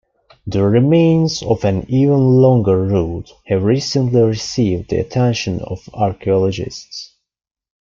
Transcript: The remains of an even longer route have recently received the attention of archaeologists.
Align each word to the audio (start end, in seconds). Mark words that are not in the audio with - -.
The 0.47 0.63
remains 0.63 1.43
of 1.43 1.63
an 1.63 1.85
even 1.87 2.17
longer 2.17 2.75
route 2.85 3.29
have 3.45 3.61
recently 3.61 4.23
received 4.23 4.89
the 4.89 4.97
attention 4.99 5.59
of 5.59 5.87
archaeologists. 5.93 7.13